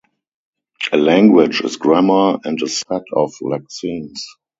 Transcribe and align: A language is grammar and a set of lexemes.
A 0.91 0.97
language 0.97 1.61
is 1.61 1.77
grammar 1.77 2.39
and 2.43 2.59
a 2.63 2.67
set 2.67 3.03
of 3.13 3.33
lexemes. 3.39 4.19